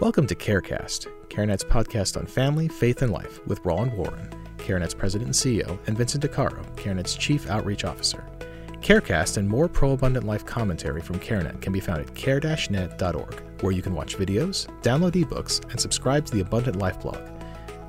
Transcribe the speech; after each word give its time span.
Welcome 0.00 0.26
to 0.28 0.34
CareCast, 0.34 1.08
CareNet's 1.28 1.62
podcast 1.62 2.16
on 2.16 2.24
family, 2.24 2.68
faith, 2.68 3.02
and 3.02 3.12
life 3.12 3.46
with 3.46 3.62
Roland 3.66 3.92
Warren, 3.92 4.30
CareNet's 4.56 4.94
president 4.94 5.26
and 5.26 5.34
CEO, 5.34 5.78
and 5.86 5.98
Vincent 5.98 6.24
DiCaro, 6.24 6.64
CareNet's 6.74 7.14
chief 7.14 7.50
outreach 7.50 7.84
officer. 7.84 8.24
CareCast 8.80 9.36
and 9.36 9.46
more 9.46 9.68
pro 9.68 9.90
abundant 9.90 10.24
life 10.24 10.46
commentary 10.46 11.02
from 11.02 11.20
CareNet 11.20 11.60
can 11.60 11.74
be 11.74 11.80
found 11.80 12.00
at 12.00 12.14
care-net.org, 12.14 13.62
where 13.62 13.72
you 13.72 13.82
can 13.82 13.94
watch 13.94 14.16
videos, 14.16 14.66
download 14.80 15.12
ebooks, 15.12 15.62
and 15.70 15.78
subscribe 15.78 16.24
to 16.24 16.32
the 16.32 16.40
Abundant 16.40 16.76
Life 16.76 16.98
blog. 17.02 17.20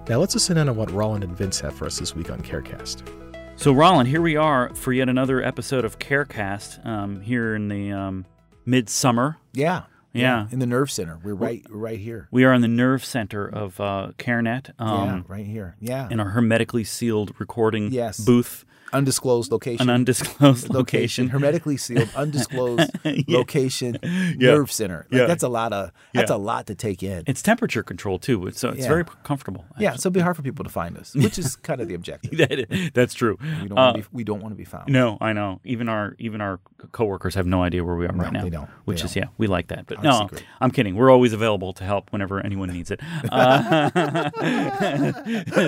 Now 0.10 0.18
let's 0.18 0.34
listen 0.34 0.58
in 0.58 0.68
on 0.68 0.76
what 0.76 0.92
Roland 0.92 1.24
and 1.24 1.34
Vince 1.34 1.62
have 1.62 1.74
for 1.74 1.86
us 1.86 1.98
this 1.98 2.14
week 2.14 2.30
on 2.30 2.42
CareCast. 2.42 3.08
So, 3.56 3.72
Roland, 3.72 4.10
here 4.10 4.22
we 4.22 4.36
are 4.36 4.76
for 4.76 4.92
yet 4.92 5.08
another 5.08 5.42
episode 5.42 5.86
of 5.86 5.98
CareCast 5.98 6.86
um, 6.86 7.22
here 7.22 7.56
in 7.56 7.70
the 7.70 7.94
um, 7.94 8.26
midsummer. 8.66 9.38
Yeah. 9.54 9.84
Yeah. 10.14 10.48
In 10.52 10.60
the 10.60 10.66
nerve 10.66 10.92
center. 10.92 11.18
We're 11.24 11.34
right 11.36 11.66
we're 11.70 11.78
right 11.78 12.00
here. 12.00 12.28
We 12.32 12.44
are 12.44 12.54
in 12.54 12.62
the 12.62 12.68
nerve 12.68 13.06
center 13.06 13.48
of 13.48 13.80
uh, 13.80 14.12
CareNet 14.18 14.72
um, 14.80 15.08
yeah, 15.08 15.22
right 15.28 15.46
here. 15.46 15.76
Yeah. 15.80 16.08
in 16.10 16.20
our 16.20 16.30
hermetically 16.30 16.84
sealed 16.84 17.34
recording 17.40 17.92
Yes. 17.92 18.20
booth, 18.20 18.66
undisclosed 18.94 19.52
location. 19.52 19.90
an 19.90 19.96
undisclosed 19.96 20.70
location. 20.70 21.30
Hermetically 21.30 21.78
sealed, 21.78 22.10
undisclosed 22.16 22.92
Yeah. 23.04 23.22
location, 23.28 23.98
Yeah. 24.04 24.52
nerve 24.52 24.72
center. 24.72 25.08
Like 25.12 25.22
Yeah. 25.22 25.26
that's 25.28 25.44
a 25.44 25.50
lot 25.50 25.74
of 25.74 25.92
that's 26.14 26.32
a 26.32 26.38
lot 26.38 26.68
to 26.68 26.76
take 26.76 27.04
in. 27.04 27.24
It's 27.28 27.42
temperature 27.42 27.84
control 27.84 28.20
too, 28.20 28.52
so 28.52 28.70
it's 28.70 28.86
very 28.86 29.06
comfortable. 29.24 29.66
yeah, 29.80 29.96
so 29.96 30.08
it'd 30.08 30.14
be 30.14 30.20
hard 30.20 30.36
for 30.36 30.42
people 30.42 30.64
to 30.64 30.70
find 30.72 30.98
us, 30.98 31.14
which 31.16 31.40
is 31.40 31.56
kind 31.68 31.82
of 31.82 31.88
the 31.88 31.94
objective. 31.96 32.38
That- 32.38 32.92
that's 32.94 33.14
true. 33.14 33.38
We 33.62 33.68
don't 33.68 33.78
Uh, 33.78 33.82
want 33.82 33.96
to 33.98 34.02
be 34.04 34.08
we 34.12 34.24
don't 34.24 34.42
want 34.42 34.54
to 34.54 34.58
be 34.58 34.66
found. 34.66 34.92
No, 34.92 35.18
I 35.22 35.34
know. 35.34 35.60
Even 35.64 35.90
our 35.90 36.16
even 36.20 36.42
our 36.42 36.60
coworkers 36.92 37.36
have 37.36 37.46
no 37.46 37.64
idea 37.64 37.84
where 37.84 37.96
we 37.96 38.06
are 38.06 38.12
No, 38.12 38.24
right 38.24 38.34
now. 38.34 38.44
they 38.44 38.50
don't. 38.50 38.70
Which 38.86 39.00
They 39.02 39.06
is 39.06 39.14
don't. 39.14 39.24
yeah, 39.24 39.30
we 39.38 39.48
like 39.48 39.68
that. 39.68 39.86
But 39.88 39.98
Our 40.00 40.04
no, 40.04 40.20
secret. 40.22 40.44
I'm 40.60 40.72
kidding. 40.72 40.96
We're 40.96 41.12
always 41.12 41.34
available 41.34 41.74
to 41.74 41.84
help 41.84 42.12
whenever 42.12 42.44
anyone 42.46 42.70
needs 42.70 42.92
it. 42.92 43.00
Uh, 43.32 43.90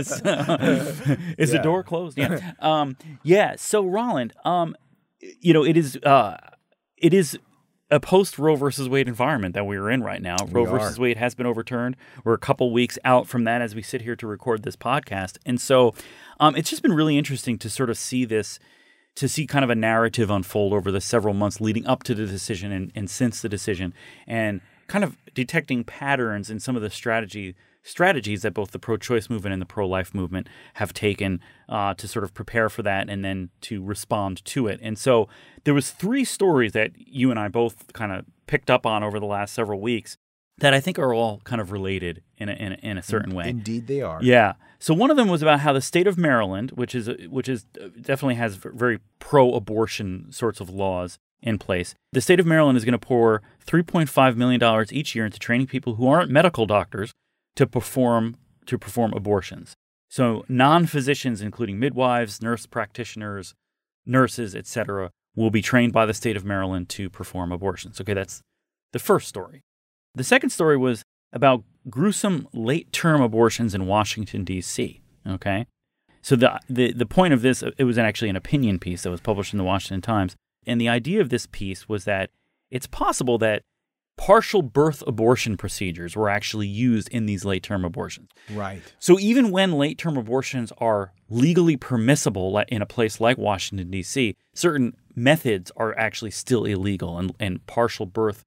so- 0.03 0.57
is 1.37 1.51
the 1.51 1.59
door 1.63 1.83
closed? 1.83 2.17
Yeah. 2.17 2.51
Um, 2.59 2.95
yeah. 3.23 3.55
So 3.57 3.85
Roland, 3.85 4.33
um, 4.45 4.75
you 5.19 5.53
know, 5.53 5.63
it 5.63 5.77
is 5.77 5.97
uh, 5.97 6.37
it 6.97 7.13
is 7.13 7.37
a 7.91 7.99
post 7.99 8.39
Roe 8.39 8.55
versus 8.55 8.89
Wade 8.89 9.07
environment 9.07 9.53
that 9.53 9.65
we 9.65 9.77
are 9.77 9.89
in 9.91 10.01
right 10.01 10.21
now. 10.21 10.37
Roe 10.49 10.63
are. 10.63 10.79
versus 10.79 10.99
Wade 10.99 11.17
has 11.17 11.35
been 11.35 11.45
overturned. 11.45 11.95
We're 12.23 12.33
a 12.33 12.39
couple 12.39 12.71
weeks 12.71 12.97
out 13.05 13.27
from 13.27 13.43
that 13.43 13.61
as 13.61 13.75
we 13.75 13.81
sit 13.81 14.01
here 14.01 14.15
to 14.15 14.27
record 14.27 14.63
this 14.63 14.75
podcast, 14.75 15.37
and 15.45 15.61
so 15.61 15.93
um, 16.39 16.55
it's 16.55 16.69
just 16.69 16.81
been 16.81 16.93
really 16.93 17.17
interesting 17.17 17.57
to 17.59 17.69
sort 17.69 17.89
of 17.89 17.97
see 17.97 18.25
this 18.25 18.59
to 19.15 19.29
see 19.29 19.45
kind 19.45 19.63
of 19.63 19.69
a 19.69 19.75
narrative 19.75 20.31
unfold 20.31 20.73
over 20.73 20.91
the 20.91 21.01
several 21.01 21.33
months 21.33 21.61
leading 21.61 21.85
up 21.85 22.03
to 22.03 22.15
the 22.15 22.25
decision 22.25 22.71
and, 22.71 22.91
and 22.95 23.09
since 23.09 23.41
the 23.41 23.49
decision 23.49 23.93
and 24.25 24.59
kind 24.87 25.03
of 25.03 25.17
detecting 25.33 25.83
patterns 25.83 26.49
in 26.49 26.59
some 26.59 26.75
of 26.75 26.81
the 26.81 26.89
strategy 26.89 27.55
strategies 27.83 28.41
that 28.41 28.53
both 28.53 28.71
the 28.71 28.79
pro-choice 28.79 29.29
movement 29.29 29.53
and 29.53 29.61
the 29.61 29.65
pro-life 29.65 30.13
movement 30.15 30.47
have 30.75 30.93
taken 30.93 31.39
uh, 31.69 31.93
to 31.93 32.07
sort 32.07 32.23
of 32.23 32.33
prepare 32.33 32.69
for 32.69 32.81
that 32.81 33.09
and 33.09 33.23
then 33.23 33.49
to 33.61 33.83
respond 33.83 34.43
to 34.45 34.67
it 34.67 34.79
and 34.81 34.97
so 34.97 35.27
there 35.65 35.73
was 35.73 35.91
three 35.91 36.23
stories 36.23 36.71
that 36.71 36.91
you 36.95 37.29
and 37.29 37.39
i 37.39 37.47
both 37.47 37.91
kind 37.93 38.11
of 38.11 38.25
picked 38.47 38.71
up 38.71 38.85
on 38.85 39.03
over 39.03 39.19
the 39.19 39.25
last 39.25 39.53
several 39.53 39.79
weeks 39.79 40.17
that 40.59 40.73
i 40.73 40.79
think 40.79 40.97
are 40.97 41.13
all 41.13 41.41
kind 41.43 41.59
of 41.61 41.71
related 41.71 42.21
in 42.37 42.49
a, 42.49 42.53
in 42.53 42.71
a, 42.73 42.75
in 42.75 42.97
a 42.97 43.03
certain 43.03 43.33
way 43.35 43.49
Indeed 43.49 43.87
they 43.87 44.01
are. 44.01 44.19
yeah. 44.21 44.53
So 44.79 44.93
one 44.93 45.09
of 45.09 45.15
them 45.15 45.29
was 45.29 45.41
about 45.41 45.61
how 45.61 45.71
the 45.71 45.79
state 45.79 46.07
of 46.07 46.17
Maryland, 46.17 46.71
which 46.71 46.93
is 46.93 47.09
which 47.29 47.47
is 47.47 47.65
uh, 47.81 47.87
definitely 48.01 48.35
has 48.35 48.55
very 48.55 48.99
pro-abortion 49.19 50.27
sorts 50.29 50.59
of 50.59 50.69
laws 50.69 51.17
in 51.41 51.57
place. 51.57 51.95
The 52.11 52.19
state 52.19 52.39
of 52.39 52.45
Maryland 52.45 52.77
is 52.77 52.83
going 52.83 52.91
to 52.91 52.97
pour 52.99 53.41
3.5 53.65 54.35
million 54.35 54.59
dollars 54.59 54.91
each 54.91 55.15
year 55.15 55.25
into 55.25 55.39
training 55.39 55.67
people 55.67 55.95
who 55.95 56.07
aren't 56.07 56.29
medical 56.29 56.65
doctors 56.65 57.13
to 57.55 57.67
perform 57.67 58.37
to 58.65 58.77
perform 58.77 59.13
abortions. 59.13 59.75
So 60.09 60.45
non-physicians 60.47 61.41
including 61.41 61.79
midwives, 61.79 62.41
nurse 62.41 62.65
practitioners, 62.65 63.53
nurses, 64.05 64.55
etc., 64.55 65.11
will 65.35 65.49
be 65.49 65.61
trained 65.61 65.91
by 65.91 66.05
the 66.05 66.13
state 66.13 66.37
of 66.37 66.45
Maryland 66.45 66.89
to 66.89 67.09
perform 67.09 67.51
abortions. 67.51 67.99
Okay, 67.99 68.13
that's 68.13 68.41
the 68.91 68.99
first 68.99 69.27
story. 69.27 69.61
The 70.15 70.23
second 70.23 70.51
story 70.51 70.77
was 70.77 71.03
about 71.31 71.63
gruesome 71.89 72.47
late 72.53 72.91
term 72.91 73.21
abortions 73.21 73.73
in 73.73 73.87
Washington, 73.87 74.43
D.C. 74.43 75.01
Okay. 75.27 75.65
So 76.21 76.35
the, 76.35 76.59
the, 76.69 76.93
the 76.93 77.05
point 77.05 77.33
of 77.33 77.41
this, 77.41 77.63
it 77.77 77.83
was 77.83 77.97
actually 77.97 78.29
an 78.29 78.35
opinion 78.35 78.79
piece 78.79 79.01
that 79.03 79.09
was 79.09 79.19
published 79.19 79.53
in 79.53 79.57
the 79.57 79.63
Washington 79.63 80.01
Times. 80.01 80.35
And 80.65 80.79
the 80.79 80.87
idea 80.87 81.19
of 81.19 81.29
this 81.29 81.47
piece 81.51 81.89
was 81.89 82.05
that 82.05 82.29
it's 82.71 82.87
possible 82.87 83.37
that 83.39 83.63
partial 84.17 84.61
birth 84.61 85.03
abortion 85.07 85.57
procedures 85.57 86.15
were 86.15 86.29
actually 86.29 86.67
used 86.67 87.09
in 87.09 87.25
these 87.25 87.45
late 87.45 87.63
term 87.63 87.83
abortions. 87.83 88.29
Right. 88.51 88.81
So 88.99 89.19
even 89.19 89.51
when 89.51 89.73
late 89.73 89.97
term 89.97 90.17
abortions 90.17 90.71
are 90.77 91.11
legally 91.29 91.77
permissible 91.77 92.57
in 92.67 92.81
a 92.81 92.85
place 92.85 93.19
like 93.19 93.37
Washington, 93.37 93.89
D.C., 93.89 94.35
certain 94.53 94.95
methods 95.15 95.71
are 95.75 95.97
actually 95.97 96.31
still 96.31 96.65
illegal, 96.65 97.17
and, 97.17 97.33
and 97.39 97.65
partial 97.65 98.05
birth 98.05 98.43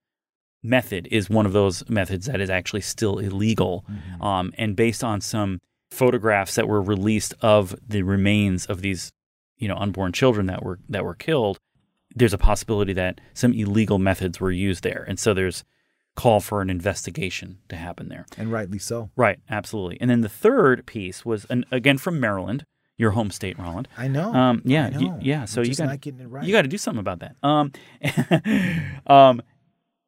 method 0.63 1.09
is 1.11 1.31
one 1.31 1.47
of 1.47 1.53
those 1.53 1.89
methods 1.89 2.27
that 2.27 2.41
is 2.41 2.51
actually 2.51 2.81
still 2.81 3.19
illegal. 3.19 3.85
Um, 4.21 4.53
and 4.59 4.75
based 4.75 5.05
on 5.05 5.21
some 5.21 5.61
photographs 5.91 6.57
that 6.57 6.69
were 6.69 6.83
released 6.83 7.35
of 7.41 7.77
the 7.87 8.03
remains 8.03 8.67
of 8.67 8.83
these, 8.83 9.13
you 9.57 9.69
know, 9.69 9.77
unborn 9.77 10.13
children 10.13 10.47
that 10.47 10.63
were 10.63 10.79
that 10.89 11.05
were 11.05 11.15
killed, 11.15 11.59
there's 12.17 12.33
a 12.33 12.39
possibility 12.39 12.93
that 12.95 13.21
some 13.35 13.53
illegal 13.53 13.99
methods 13.99 14.41
were 14.41 14.51
used 14.51 14.83
there, 14.83 15.05
and 15.07 15.19
so 15.19 15.35
there's 15.35 15.65
call 16.17 16.41
for 16.41 16.63
an 16.63 16.71
investigation 16.71 17.59
to 17.69 17.77
happen 17.77 18.09
there. 18.09 18.25
And 18.39 18.51
rightly 18.51 18.79
so. 18.79 19.11
Right, 19.17 19.39
absolutely. 19.51 19.99
And 20.01 20.09
then 20.11 20.23
the 20.23 20.31
third 20.31 20.87
piece 20.87 21.27
was 21.27 21.45
an, 21.51 21.67
again 21.71 21.99
from 21.99 22.19
Maryland, 22.19 22.65
your 22.97 23.11
home 23.11 23.31
state, 23.31 23.59
Roland. 23.59 23.87
I 23.99 24.09
know. 24.09 24.33
Um, 24.33 24.63
yeah, 24.65 24.91
I 24.95 24.99
you- 24.99 25.19
yeah. 25.21 25.45
So 25.45 25.61
you 25.61 25.75
got 25.75 25.85
not 25.87 26.01
getting 26.01 26.21
it 26.21 26.27
right. 26.29 26.43
you 26.45 26.53
got 26.53 26.63
to 26.63 26.69
do 26.69 26.79
something 26.79 27.01
about 27.01 27.21
that. 27.21 27.37
Um, 27.43 27.71
um, 29.07 29.43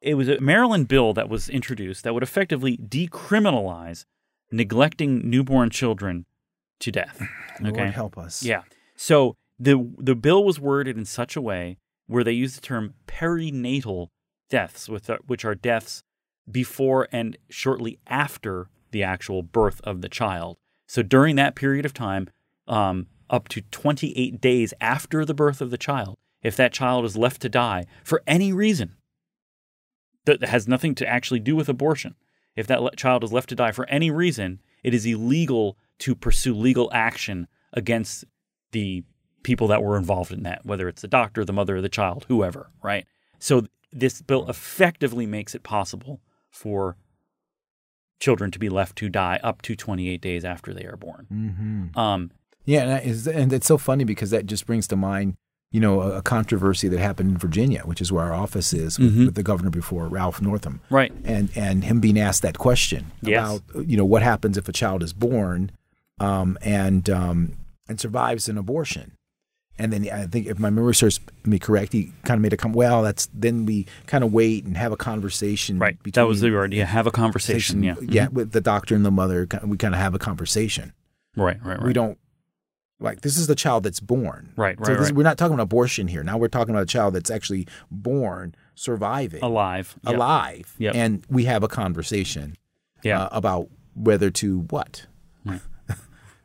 it 0.00 0.14
was 0.14 0.28
a 0.28 0.40
Maryland 0.40 0.88
bill 0.88 1.12
that 1.12 1.28
was 1.28 1.50
introduced 1.50 2.04
that 2.04 2.14
would 2.14 2.22
effectively 2.22 2.78
decriminalize 2.78 4.06
neglecting 4.50 5.28
newborn 5.28 5.68
children 5.68 6.24
to 6.80 6.90
death. 6.90 7.20
Lord 7.60 7.74
Okay, 7.78 7.90
help 7.90 8.16
us. 8.16 8.42
yeah. 8.42 8.62
So 8.96 9.36
the 9.58 9.92
the 9.98 10.14
bill 10.14 10.42
was 10.44 10.58
worded 10.58 10.96
in 10.96 11.04
such 11.04 11.36
a 11.36 11.42
way 11.42 11.76
where 12.08 12.24
they 12.24 12.32
use 12.32 12.56
the 12.56 12.60
term 12.60 12.94
perinatal 13.06 14.08
deaths, 14.50 14.88
which 14.88 15.44
are 15.44 15.54
deaths 15.54 16.02
before 16.50 17.06
and 17.12 17.36
shortly 17.48 18.00
after 18.06 18.68
the 18.90 19.02
actual 19.02 19.42
birth 19.42 19.80
of 19.84 20.00
the 20.00 20.08
child. 20.08 20.56
So 20.86 21.02
during 21.02 21.36
that 21.36 21.54
period 21.54 21.84
of 21.84 21.94
time, 21.94 22.28
um, 22.66 23.06
up 23.30 23.48
to 23.48 23.60
28 23.60 24.40
days 24.40 24.72
after 24.80 25.24
the 25.24 25.34
birth 25.34 25.60
of 25.60 25.70
the 25.70 25.78
child, 25.78 26.16
if 26.42 26.56
that 26.56 26.72
child 26.72 27.04
is 27.04 27.16
left 27.16 27.42
to 27.42 27.48
die 27.48 27.84
for 28.02 28.22
any 28.26 28.52
reason 28.52 28.94
that 30.24 30.42
has 30.44 30.66
nothing 30.66 30.94
to 30.96 31.06
actually 31.06 31.40
do 31.40 31.54
with 31.54 31.68
abortion, 31.68 32.14
if 32.56 32.66
that 32.66 32.82
le- 32.82 32.96
child 32.96 33.22
is 33.22 33.32
left 33.32 33.50
to 33.50 33.54
die 33.54 33.72
for 33.72 33.86
any 33.88 34.10
reason, 34.10 34.60
it 34.82 34.94
is 34.94 35.04
illegal 35.04 35.76
to 35.98 36.14
pursue 36.14 36.54
legal 36.54 36.90
action 36.92 37.48
against 37.72 38.24
the 38.72 39.04
people 39.42 39.66
that 39.68 39.82
were 39.82 39.96
involved 39.96 40.32
in 40.32 40.42
that, 40.42 40.64
whether 40.66 40.88
it's 40.88 41.02
the 41.02 41.08
doctor, 41.08 41.44
the 41.44 41.52
mother, 41.52 41.80
the 41.80 41.88
child, 41.88 42.24
whoever, 42.28 42.70
right? 42.82 43.06
So 43.38 43.66
this 43.92 44.20
bill 44.22 44.48
effectively 44.48 45.26
makes 45.26 45.54
it 45.54 45.62
possible 45.62 46.20
for 46.50 46.96
children 48.20 48.50
to 48.50 48.58
be 48.58 48.68
left 48.68 48.96
to 48.96 49.08
die 49.08 49.38
up 49.42 49.62
to 49.62 49.76
28 49.76 50.20
days 50.20 50.44
after 50.44 50.74
they 50.74 50.84
are 50.84 50.96
born. 50.96 51.26
Mm-hmm. 51.32 51.98
Um, 51.98 52.30
Yeah, 52.64 52.96
and, 52.96 53.06
is, 53.10 53.26
and 53.28 53.52
it's 53.52 53.66
so 53.66 53.78
funny 53.78 54.04
because 54.04 54.30
that 54.30 54.46
just 54.46 54.66
brings 54.66 54.88
to 54.88 54.96
mind, 54.96 55.36
you 55.70 55.78
know, 55.80 56.00
a, 56.02 56.16
a 56.18 56.22
controversy 56.22 56.88
that 56.88 56.98
happened 56.98 57.30
in 57.30 57.38
Virginia, 57.38 57.82
which 57.82 58.00
is 58.00 58.10
where 58.10 58.24
our 58.24 58.34
office 58.34 58.72
is 58.72 58.98
with, 58.98 59.14
Mhm. 59.16 59.26
with 59.26 59.34
the 59.36 59.42
governor 59.44 59.70
before, 59.70 60.08
Ralph 60.08 60.42
Northam, 60.42 60.80
right. 60.90 61.12
and 61.24 61.48
and 61.56 61.84
him 61.84 62.00
being 62.00 62.18
asked 62.18 62.42
that 62.42 62.58
question 62.58 63.12
Yes. 63.22 63.60
about, 63.72 63.86
you 63.88 63.96
know, 63.96 64.04
what 64.04 64.22
happens 64.22 64.56
if 64.58 64.68
a 64.68 64.72
child 64.72 65.02
is 65.02 65.12
born, 65.12 65.70
um, 66.18 66.58
and 66.62 67.08
um, 67.08 67.52
and 67.88 68.00
survives 68.00 68.48
an 68.48 68.58
abortion. 68.58 69.12
And 69.78 69.92
then 69.92 70.08
I 70.10 70.26
think 70.26 70.46
if 70.46 70.58
my 70.58 70.70
memory 70.70 70.94
serves 70.94 71.20
me 71.44 71.58
correct, 71.58 71.92
he 71.92 72.12
kind 72.24 72.38
of 72.38 72.42
made 72.42 72.52
a 72.52 72.56
comment. 72.56 72.76
Well, 72.76 73.02
that's 73.02 73.28
then 73.32 73.64
we 73.64 73.86
kind 74.06 74.24
of 74.24 74.32
wait 74.32 74.64
and 74.64 74.76
have 74.76 74.90
a 74.92 74.96
conversation. 74.96 75.78
Right. 75.78 75.96
Between, 76.02 76.20
That 76.20 76.28
was 76.28 76.40
the 76.40 76.56
idea. 76.58 76.84
Have 76.86 77.06
a 77.06 77.10
conversation. 77.12 77.82
Yeah. 77.84 77.94
yeah, 78.00 78.28
with 78.28 78.50
the 78.52 78.60
doctor 78.60 78.94
and 78.94 79.04
the 79.04 79.10
mother. 79.10 79.46
We 79.64 79.76
kind 79.76 79.94
of 79.94 80.00
have 80.00 80.14
a 80.14 80.18
conversation. 80.18 80.92
Right. 81.36 81.58
Right. 81.64 81.78
Right. 81.78 81.86
We 81.86 81.92
don't 81.92 82.18
like 83.00 83.20
this 83.20 83.36
is 83.38 83.46
the 83.46 83.54
child 83.54 83.84
that's 83.84 84.00
born. 84.00 84.52
Right, 84.56 84.76
So 84.84 84.90
right, 84.92 84.98
this, 84.98 85.08
right. 85.10 85.14
we're 85.16 85.22
not 85.22 85.38
talking 85.38 85.54
about 85.54 85.62
abortion 85.64 86.08
here. 86.08 86.24
Now 86.24 86.36
we're 86.36 86.48
talking 86.48 86.74
about 86.74 86.82
a 86.82 86.86
child 86.86 87.14
that's 87.14 87.30
actually 87.30 87.68
born, 87.92 88.56
surviving, 88.74 89.40
alive. 89.42 89.96
Yep. 90.04 90.14
alive, 90.16 90.74
Yep. 90.78 90.94
and 90.96 91.24
we 91.30 91.44
have 91.44 91.62
a 91.62 91.68
conversation 91.68 92.56
Yeah. 93.04 93.22
uh, 93.22 93.28
about 93.30 93.68
whether 93.94 94.30
to 94.30 94.60
what. 94.70 95.06
right. 95.44 95.60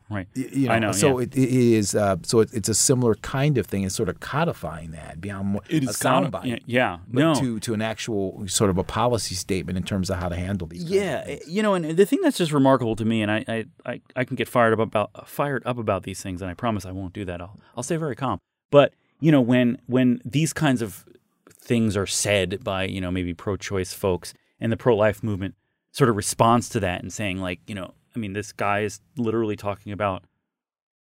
Y- 0.10 0.26
You 0.36 0.68
know, 0.68 0.74
I 0.74 0.80
know, 0.80 0.92
so 0.92 1.20
yeah. 1.20 1.24
it, 1.24 1.36
it 1.36 1.50
is. 1.50 1.96
Uh, 1.96 2.18
so 2.24 2.40
it, 2.42 2.54
it's 2.54 2.70
a 2.70 2.74
similar 2.76 3.16
kind 3.16 3.58
of 3.58 3.66
thing. 3.66 3.84
It's 3.84 3.96
sort 3.96 4.10
of 4.10 4.20
codifying 4.20 4.92
that 4.92 5.20
beyond 5.22 5.60
It 5.70 5.84
a 5.86 5.90
is 5.90 5.98
kind 5.98 6.26
of- 6.26 6.32
soundbite, 6.32 6.46
yeah, 6.46 6.58
yeah, 6.66 6.98
no. 7.12 7.34
to 7.36 7.60
to 7.62 7.74
an 7.74 7.82
actual 7.82 8.44
sort 8.48 8.70
of 8.70 8.78
a 8.78 8.84
policy 8.84 9.34
statement 9.36 9.78
in 9.78 9.84
terms 9.84 10.10
of 10.10 10.18
how 10.20 10.30
to 10.30 10.36
handle 10.36 10.68
these. 10.68 10.84
Yeah, 10.84 11.38
you 11.48 11.64
know, 11.64 11.74
and 11.74 11.98
the 11.98 12.06
thing 12.06 12.20
that's 12.22 12.38
just 12.38 12.52
remarkable 12.52 12.96
to 12.98 13.06
me, 13.06 13.22
and 13.22 13.32
I, 13.32 13.46
I, 13.48 13.66
I, 13.86 14.02
I 14.16 14.24
can 14.26 14.36
get 14.36 14.48
fired 14.48 14.74
up 14.74 14.80
about 14.80 15.28
fired 15.28 15.64
up 15.66 15.78
about 15.78 16.04
these 16.04 16.22
things, 16.22 16.42
and 16.42 16.52
I 16.52 16.54
promise 16.54 16.86
I 16.86 16.92
won't 16.92 17.14
do 17.14 17.26
that. 17.26 17.42
I'll, 17.42 17.58
I'll 17.76 17.84
stay 17.84 17.96
very 17.98 18.16
calm. 18.16 18.40
But 18.72 18.94
you 19.20 19.32
know, 19.32 19.42
when 19.42 19.78
when 19.88 20.22
these 20.26 20.54
kinds 20.54 20.82
of 20.82 21.06
things 21.52 21.96
are 21.96 22.06
said 22.08 22.64
by 22.64 22.84
you 22.84 23.00
know 23.02 23.10
maybe 23.10 23.34
pro-choice 23.34 23.94
folks 23.94 24.34
and 24.60 24.72
the 24.72 24.78
pro-life 24.78 25.24
movement 25.24 25.56
sort 25.92 26.10
of 26.10 26.16
responds 26.18 26.68
to 26.70 26.80
that 26.82 27.02
and 27.02 27.14
saying 27.14 27.38
like, 27.40 27.60
you 27.68 27.76
know, 27.76 27.94
I 28.16 28.20
mean, 28.20 28.34
this 28.34 28.52
guy 28.52 28.82
is 28.82 29.00
literally 29.18 29.56
talking 29.56 29.92
about 29.92 30.24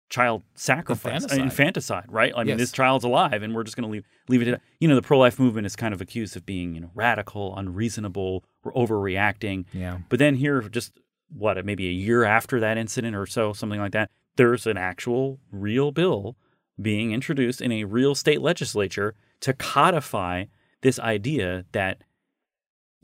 child 0.10 0.44
sacrifice, 0.54 1.24
Infanticide. 1.24 1.40
infanticide, 1.42 2.06
right? 2.10 2.34
I 2.36 2.40
mean, 2.40 2.50
Yes. 2.50 2.58
this 2.60 2.72
child's 2.72 3.04
alive, 3.04 3.42
and 3.42 3.56
we're 3.56 3.64
just 3.64 3.76
going 3.76 3.88
to 3.88 3.92
leave 3.92 4.06
leave 4.28 4.42
it. 4.44 4.48
At, 4.48 4.62
you 4.80 4.88
know, 4.88 4.96
the 4.96 5.02
pro-life 5.02 5.40
movement 5.40 5.66
is 5.66 5.76
kind 5.76 5.94
of 5.94 6.02
accused 6.02 6.36
of 6.36 6.46
being, 6.46 6.76
you 6.76 6.82
know, 6.82 6.92
radical, 6.94 7.56
unreasonable, 7.58 8.44
we're 8.64 8.74
overreacting. 8.74 9.66
Yeah. 9.74 10.00
But 10.10 10.20
then 10.20 10.36
here, 10.36 10.62
just 10.62 10.94
what, 11.36 11.64
maybe 11.66 11.88
a 11.88 11.92
year 11.92 12.24
after 12.24 12.60
that 12.60 12.78
incident 12.78 13.16
or 13.16 13.26
so, 13.26 13.54
something 13.54 13.80
like 13.80 13.92
that, 13.94 14.10
there's 14.36 14.68
an 14.68 14.78
actual 14.78 15.40
real 15.52 15.92
bill 15.92 16.36
being 16.82 17.12
introduced 17.12 17.62
in 17.62 17.72
a 17.72 17.84
real 17.84 18.14
state 18.16 18.42
legislature 18.42 19.16
to 19.42 19.54
codify 19.54 20.46
this 20.82 21.00
idea 21.00 21.66
that 21.72 22.04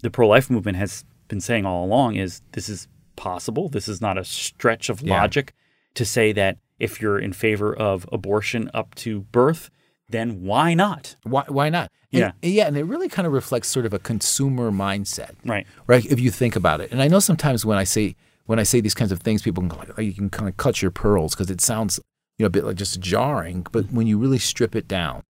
the 0.02 0.10
pro-life 0.10 0.50
movement 0.50 0.78
has 0.78 1.04
been 1.28 1.42
saying 1.42 1.66
all 1.66 1.86
along 1.86 2.16
is 2.16 2.42
this 2.54 2.70
is 2.70 2.88
possible. 3.20 3.70
This 3.70 3.88
is 3.88 4.00
not 4.02 4.18
a 4.18 4.24
stretch 4.24 4.90
of 4.90 5.02
Yeah. 5.02 5.20
logic 5.22 5.54
to 5.96 6.06
say 6.06 6.32
that 6.32 6.58
if 6.80 7.02
you're 7.02 7.20
in 7.20 7.34
favor 7.34 7.76
of 7.76 8.08
abortion 8.12 8.72
up 8.74 8.96
to 8.96 9.22
birth, 9.32 9.70
then 10.10 10.42
why 10.42 10.74
not? 10.74 11.16
Why, 11.24 11.44
why 11.48 11.70
not? 11.70 11.92
And- 12.12 12.20
Yeah. 12.22 12.32
yeah, 12.42 12.68
and 12.68 12.78
it 12.78 12.86
really 12.86 13.10
kind 13.10 13.28
of 13.28 13.34
reflects 13.34 13.68
sort 13.68 13.86
of 13.86 13.94
a 13.94 14.00
consumer 14.00 14.72
mindset, 14.72 15.34
Right. 15.46 15.68
right? 15.86 16.06
If 16.06 16.20
you 16.20 16.32
think 16.32 16.56
about 16.56 16.82
it, 16.82 16.92
and 16.92 17.02
I 17.02 17.08
know 17.08 17.20
sometimes 17.20 17.66
when 17.66 17.78
I 17.78 17.84
say 17.84 18.16
when 18.46 18.58
I 18.58 18.64
say 18.64 18.82
these 18.82 18.96
kinds 18.96 19.12
of 19.12 19.20
things, 19.20 19.44
people 19.44 19.62
can 19.62 19.68
go 19.70 19.78
like, 19.78 19.92
oh, 19.96 20.02
you 20.02 20.12
can 20.14 20.28
kind 20.32 20.50
of 20.50 20.58
cut 20.58 20.82
your 20.82 20.90
pearls 20.90 21.36
because 21.36 21.52
it 21.52 21.62
sounds 21.62 22.00
you 22.40 22.44
know 22.44 22.48
a 22.48 22.50
bit 22.50 22.64
like 22.64 22.78
just 22.78 23.00
jarring. 23.00 23.68
But 23.72 23.92
when 23.92 24.08
you 24.08 24.18
really 24.18 24.40
strip 24.40 24.76
it 24.76 24.88
down, 24.88 25.22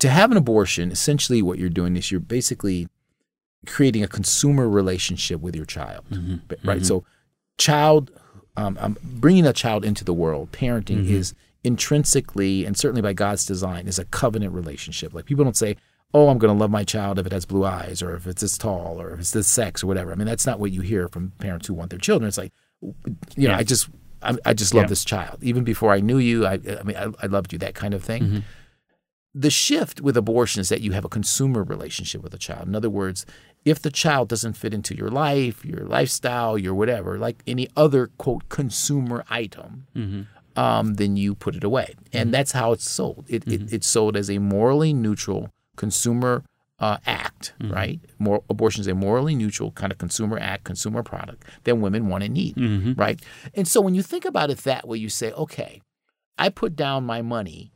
to 0.00 0.10
have 0.10 0.30
an 0.30 0.36
abortion, 0.36 0.90
essentially 0.92 1.40
what 1.40 1.58
you're 1.58 1.70
doing 1.70 1.96
is 1.96 2.10
you're 2.10 2.20
basically 2.20 2.86
creating 3.66 4.02
a 4.02 4.08
consumer 4.08 4.68
relationship 4.68 5.40
with 5.40 5.54
your 5.56 5.64
child, 5.66 6.04
But- 6.48 6.58
right? 6.64 6.84
So, 6.86 7.04
child, 7.58 8.10
um, 8.56 8.76
um, 8.80 8.96
bringing 9.02 9.46
a 9.46 9.52
child 9.52 9.84
into 9.84 10.04
the 10.04 10.14
world, 10.14 10.52
parenting 10.52 11.06
is 11.06 11.34
intrinsically 11.64 12.64
and 12.64 12.76
certainly 12.76 13.02
by 13.02 13.12
God's 13.12 13.44
design 13.44 13.86
is 13.88 13.98
a 13.98 14.04
covenant 14.06 14.52
relationship. 14.52 15.12
Like 15.14 15.26
people 15.26 15.44
don't 15.44 15.56
say, 15.56 15.76
"Oh, 16.14 16.28
I'm 16.28 16.38
going 16.38 16.52
to 16.54 16.58
love 16.58 16.70
my 16.70 16.84
child 16.84 17.18
if 17.18 17.26
it 17.26 17.32
has 17.32 17.44
blue 17.44 17.64
eyes 17.64 18.00
or 18.02 18.14
if 18.14 18.26
it's 18.26 18.40
this 18.42 18.56
tall 18.58 19.00
or 19.00 19.12
if 19.12 19.20
it's 19.20 19.30
this 19.32 19.46
sex 19.48 19.82
or 19.82 19.86
whatever." 19.86 20.12
I 20.12 20.14
mean, 20.14 20.26
that's 20.26 20.46
not 20.46 20.58
what 20.60 20.70
you 20.72 20.80
hear 20.80 21.08
from 21.08 21.32
parents 21.38 21.66
who 21.66 21.74
want 21.74 21.90
their 21.90 21.98
children. 21.98 22.28
It's 22.28 22.38
like, 22.38 22.52
you 22.82 22.94
know, 23.48 23.54
Yeah. 23.54 23.56
I 23.56 23.64
just, 23.64 23.88
I, 24.22 24.36
I 24.44 24.54
just 24.54 24.74
love 24.74 24.84
Yeah. 24.84 24.88
this 24.88 25.04
child. 25.04 25.38
Even 25.42 25.64
before 25.64 25.92
I 25.92 26.00
knew 26.00 26.18
you, 26.18 26.46
I, 26.46 26.54
I 26.54 26.82
mean, 26.84 26.96
I, 26.96 27.08
I 27.22 27.26
loved 27.26 27.52
you. 27.52 27.58
That 27.58 27.74
kind 27.74 27.94
of 27.94 28.02
thing 28.04 28.44
the 29.34 29.50
shift 29.50 30.00
with 30.00 30.16
abortion 30.16 30.58
is 30.60 30.68
that 30.70 30.80
you 30.80 30.92
have 30.92 31.04
a 31.04 31.08
consumer 31.08 31.62
relationship 31.62 32.22
with 32.22 32.34
a 32.34 32.38
child. 32.38 32.66
In 32.66 32.74
other 32.74 32.90
words, 32.90 33.24
if 33.64 33.80
the 33.80 33.90
child 33.90 34.28
doesn't 34.28 34.54
fit 34.54 34.72
into 34.72 34.96
your 34.96 35.10
life, 35.10 35.64
your 35.64 35.84
lifestyle, 35.84 36.56
your 36.56 36.74
whatever, 36.74 37.18
like 37.18 37.42
any 37.46 37.68
other 37.76 38.08
quote 38.18 38.48
consumer 38.48 39.24
item, 39.28 39.86
mm-hmm. 39.94 40.58
um, 40.58 40.94
then 40.94 41.16
you 41.16 41.34
put 41.34 41.54
it 41.54 41.64
away, 41.64 41.94
and 42.12 42.26
mm-hmm. 42.26 42.30
that's 42.32 42.52
how 42.52 42.72
it's 42.72 42.88
sold. 42.88 43.26
It, 43.28 43.46
it 43.46 43.60
mm-hmm. 43.60 43.74
it's 43.74 43.86
sold 43.86 44.16
as 44.16 44.30
a 44.30 44.38
morally 44.38 44.92
neutral 44.92 45.50
consumer 45.76 46.44
uh, 46.80 46.98
act, 47.06 47.54
right? 47.72 48.00
More 48.18 48.42
abortion 48.48 48.80
is 48.80 48.86
a 48.86 48.94
morally 48.94 49.34
neutral 49.34 49.72
kind 49.72 49.92
of 49.92 49.98
consumer 49.98 50.38
act, 50.38 50.64
consumer 50.64 51.02
product 51.02 51.44
that 51.64 51.76
women 51.76 52.08
want 52.08 52.24
and 52.24 52.34
need, 52.34 52.56
right? 52.96 53.20
And 53.54 53.66
so 53.66 53.80
when 53.80 53.94
you 53.94 54.02
think 54.02 54.24
about 54.24 54.50
it 54.50 54.58
that 54.58 54.86
way, 54.86 54.98
you 54.98 55.08
say, 55.08 55.32
okay, 55.32 55.82
I 56.38 56.50
put 56.50 56.76
down 56.76 57.04
my 57.04 57.20
money 57.20 57.72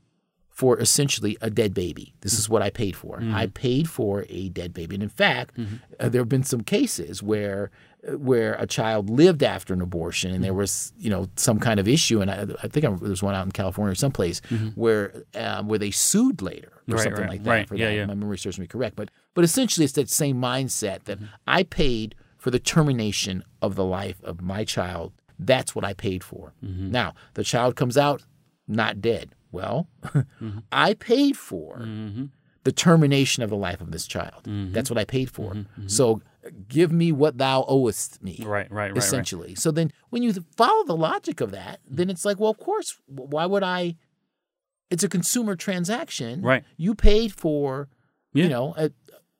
for 0.52 0.78
essentially 0.78 1.36
a 1.40 1.50
dead 1.50 1.72
baby. 1.72 2.12
This 2.20 2.34
is 2.34 2.44
mm-hmm. 2.44 2.52
what 2.52 2.62
I 2.62 2.70
paid 2.70 2.94
for. 2.94 3.18
Mm-hmm. 3.18 3.34
I 3.34 3.46
paid 3.46 3.88
for 3.88 4.26
a 4.28 4.50
dead 4.50 4.74
baby, 4.74 4.94
and 4.94 5.02
in 5.02 5.08
fact, 5.08 5.56
mm-hmm. 5.56 5.76
uh, 5.98 6.08
there 6.10 6.20
have 6.20 6.28
been 6.28 6.44
some 6.44 6.60
cases 6.60 7.22
where 7.22 7.70
uh, 8.06 8.18
where 8.18 8.54
a 8.54 8.66
child 8.66 9.08
lived 9.08 9.42
after 9.42 9.72
an 9.72 9.80
abortion, 9.80 10.32
and 10.32 10.44
there 10.44 10.52
was 10.52 10.92
you 10.98 11.08
know 11.08 11.28
some 11.36 11.58
kind 11.58 11.80
of 11.80 11.88
issue, 11.88 12.20
and 12.20 12.30
I, 12.30 12.46
I 12.62 12.68
think 12.68 12.84
I, 12.84 12.90
there 12.90 13.10
was 13.10 13.22
one 13.22 13.34
out 13.34 13.46
in 13.46 13.52
California 13.52 13.92
or 13.92 13.94
someplace 13.94 14.40
where 14.74 15.24
um, 15.34 15.68
where 15.68 15.78
they 15.78 15.90
sued 15.90 16.42
later 16.42 16.68
or 16.88 16.96
Right, 16.96 17.02
something 17.04 17.22
right, 17.22 17.30
like 17.30 17.44
that 17.44 17.50
right. 17.50 17.68
for 17.68 17.76
Yeah, 17.76 17.88
that. 17.88 17.94
yeah. 17.94 18.06
My 18.06 18.14
memory 18.14 18.38
serves 18.38 18.58
me 18.58 18.66
correct, 18.66 18.94
but 18.94 19.10
but 19.34 19.44
essentially 19.44 19.84
it's 19.84 19.94
that 19.94 20.10
same 20.10 20.36
mindset 20.36 21.04
that 21.04 21.18
I 21.46 21.62
paid 21.62 22.14
for 22.36 22.50
the 22.50 22.58
termination 22.58 23.42
of 23.62 23.74
the 23.74 23.84
life 23.84 24.20
of 24.22 24.42
my 24.42 24.64
child. 24.64 25.12
That's 25.38 25.74
what 25.74 25.84
I 25.84 25.94
paid 25.94 26.22
for. 26.22 26.52
Now 26.60 27.14
the 27.34 27.44
child 27.44 27.74
comes 27.74 27.96
out 27.96 28.22
not 28.68 29.00
dead. 29.00 29.34
Well, 29.52 29.88
mm-hmm. 30.02 30.58
I 30.72 30.94
paid 30.94 31.36
for 31.36 31.78
mm-hmm. 31.78 32.26
the 32.64 32.72
termination 32.72 33.42
of 33.42 33.50
the 33.50 33.56
life 33.56 33.80
of 33.80 33.92
this 33.92 34.06
child. 34.06 34.44
Mm-hmm. 34.44 34.72
That's 34.72 34.90
what 34.90 34.98
I 34.98 35.04
paid 35.04 35.30
for. 35.30 35.54
So 35.86 36.22
give 36.68 36.92
me 36.92 37.12
what 37.12 37.38
thou 37.38 37.64
owest 37.68 38.22
me. 38.22 38.38
Right, 38.40 38.46
right, 38.46 38.70
right, 38.70 38.90
right. 38.90 38.96
Essentially. 38.96 39.54
So 39.54 39.70
then 39.70 39.92
when 40.10 40.22
you 40.22 40.32
follow 40.56 40.84
the 40.84 40.96
logic 40.96 41.40
of 41.40 41.52
that, 41.52 41.80
then 41.88 42.10
it's 42.10 42.24
like, 42.24 42.40
well, 42.40 42.50
of 42.50 42.58
course, 42.58 42.98
why 43.06 43.46
would 43.46 43.62
I? 43.62 43.96
It's 44.90 45.04
a 45.04 45.08
consumer 45.08 45.56
transaction. 45.56 46.42
Right. 46.42 46.64
You 46.76 46.94
paid 46.94 47.32
for, 47.32 47.88
Yeah. 48.34 48.44
you 48.44 48.50
know, 48.50 48.74
a, 48.76 48.90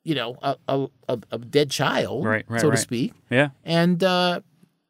you 0.03 0.15
know, 0.15 0.35
a, 0.41 0.57
a, 0.67 0.87
a, 1.31 1.37
dead 1.37 1.69
child, 1.69 2.25
Right, 2.25 2.43
right, 2.47 2.59
so 2.59 2.71
to 2.71 2.77
speak. 2.77 3.13
Yeah. 3.29 3.49
And 3.63 4.03
uh, 4.03 4.41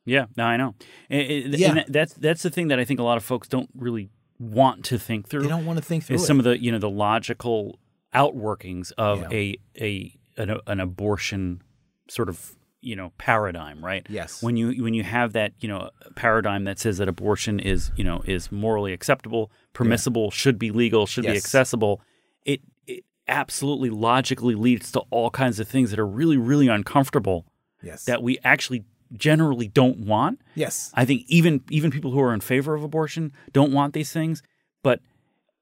Yeah, 0.05 0.25
no, 0.37 0.45
I 0.45 0.57
know. 0.57 0.75
Yeah. 1.09 1.83
that's 1.87 2.13
that's 2.13 2.43
the 2.43 2.49
thing 2.49 2.69
that 2.69 2.79
I 2.79 2.85
think 2.85 2.99
a 2.99 3.03
lot 3.03 3.17
of 3.17 3.23
folks 3.23 3.47
don't 3.47 3.69
really 3.75 4.09
want 4.51 4.85
to 4.85 4.99
think 4.99 5.27
through. 5.27 5.43
they 5.43 5.47
don't 5.47 5.65
want 5.65 5.77
to 5.77 5.83
think 5.83 6.03
through 6.03 6.17
some 6.17 6.39
of 6.39 6.43
the 6.45 6.61
you 6.61 6.71
know 6.71 6.79
the 6.79 6.89
logical 6.89 7.79
outworkings 8.13 8.91
of 8.97 9.21
Yeah. 9.21 9.27
a 9.31 9.57
a 9.79 10.19
an, 10.37 10.57
an 10.67 10.79
abortion 10.79 11.61
sort 12.09 12.29
of 12.29 12.55
you 12.81 12.95
know 12.95 13.11
paradigm, 13.17 13.83
right? 13.83 14.05
Yes. 14.09 14.43
When 14.43 14.57
you 14.57 14.83
when 14.83 14.93
you 14.93 15.03
have 15.03 15.33
that 15.33 15.53
you 15.59 15.67
know 15.67 15.89
paradigm 16.15 16.65
that 16.65 16.79
says 16.79 16.97
that 16.97 17.07
abortion 17.07 17.59
is 17.59 17.91
you 17.95 18.03
know 18.03 18.21
is 18.25 18.51
morally 18.51 18.93
acceptable, 18.93 19.51
permissible, 19.73 20.31
should 20.31 20.59
be 20.59 20.71
legal, 20.71 21.05
should 21.05 21.23
be 21.23 21.29
accessible, 21.29 22.01
it 22.45 22.61
it 22.85 23.05
absolutely 23.27 23.89
logically 23.89 24.55
leads 24.55 24.91
to 24.91 24.99
all 25.09 25.29
kinds 25.29 25.59
of 25.59 25.67
things 25.67 25.91
that 25.91 25.99
are 25.99 26.07
really 26.07 26.37
really 26.37 26.67
uncomfortable 26.67 27.45
yes. 27.81 28.03
that 28.05 28.21
we 28.21 28.37
actually 28.43 28.83
generally 29.13 29.67
don't 29.67 29.99
want. 29.99 30.41
yes. 30.55 30.91
I 30.93 31.05
think 31.05 31.23
even 31.27 31.61
even 31.69 31.91
people 31.91 32.11
who 32.11 32.19
are 32.21 32.33
in 32.33 32.39
favor 32.41 32.73
of 32.75 32.83
abortion 32.83 33.31
don't 33.51 33.71
want 33.71 33.93
these 33.93 34.11
things, 34.11 34.41
but 34.83 34.99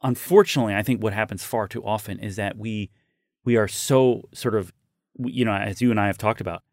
unfortunately, 0.01 0.75
I 0.75 0.83
think 0.83 1.01
what 1.03 1.13
happens 1.13 1.43
far 1.43 1.67
too 1.67 1.83
often 1.83 2.19
is 2.19 2.35
that 2.37 2.57
we 2.57 2.89
we 3.43 3.55
are 3.57 3.67
so 3.67 4.23
sort 4.33 4.55
of 4.55 4.71
you 5.19 5.45
know 5.45 5.53
as 5.53 5.81
you 5.81 5.91
and 5.91 5.99
I 5.99 6.07
have 6.07 6.17
talked 6.17 6.41
about, 6.41 6.63